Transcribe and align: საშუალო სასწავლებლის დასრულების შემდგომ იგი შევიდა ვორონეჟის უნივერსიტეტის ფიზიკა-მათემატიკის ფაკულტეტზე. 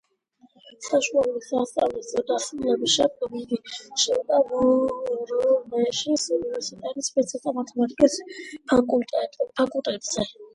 საშუალო 0.85 1.41
სასწავლებლის 1.47 2.15
დასრულების 2.29 2.95
შემდგომ 2.99 3.35
იგი 3.39 3.59
შევიდა 4.05 4.39
ვორონეჟის 4.47 6.25
უნივერსიტეტის 6.39 7.13
ფიზიკა-მათემატიკის 7.19 8.19
ფაკულტეტზე. 8.75 10.29